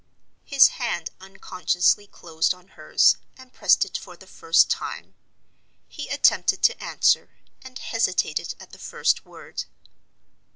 His 0.45 0.69
hand 0.81 1.11
unconsciously 1.19 2.07
closed 2.07 2.55
on 2.55 2.69
hers, 2.69 3.17
and 3.37 3.53
pressed 3.53 3.85
it 3.85 3.99
for 3.99 4.17
the 4.17 4.25
first 4.25 4.67
time. 4.67 5.13
He 5.87 6.09
attempted 6.09 6.63
to 6.63 6.83
answer, 6.83 7.37
and 7.63 7.77
hesitated 7.77 8.55
at 8.59 8.71
the 8.71 8.79
first 8.79 9.25
word. 9.27 9.65